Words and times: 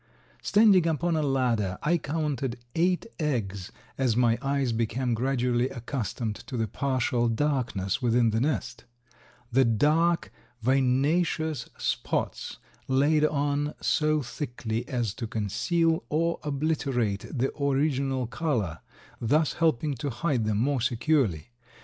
Standing 0.41 0.87
upon 0.87 1.15
a 1.15 1.21
ladder 1.21 1.77
I 1.83 1.99
counted 1.99 2.57
eight 2.73 3.05
eggs 3.19 3.71
as 3.99 4.17
my 4.17 4.39
eyes 4.41 4.71
became 4.71 5.13
gradually 5.13 5.69
accustomed 5.69 6.37
to 6.47 6.57
the 6.57 6.67
partial 6.67 7.27
darkness 7.29 8.01
within 8.01 8.31
the 8.31 8.41
nest; 8.41 8.85
the 9.51 9.63
dark, 9.63 10.31
vinaceous 10.63 11.69
spots 11.77 12.57
laid 12.87 13.23
on 13.25 13.75
so 13.79 14.23
thickly 14.23 14.87
as 14.87 15.13
to 15.13 15.27
conceal 15.27 16.03
or 16.09 16.39
obliterate 16.41 17.27
the 17.31 17.55
original 17.61 18.25
color, 18.25 18.79
thus 19.19 19.53
helping 19.53 19.93
to 19.97 20.09
hide 20.09 20.45
them 20.45 20.57
more 20.57 20.81
securely. 20.81 21.51